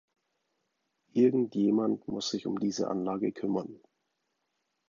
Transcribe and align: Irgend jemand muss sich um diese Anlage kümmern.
Irgend 1.13 1.53
jemand 1.53 2.07
muss 2.07 2.31
sich 2.31 2.47
um 2.47 2.57
diese 2.59 2.87
Anlage 2.87 3.31
kümmern. 3.31 3.79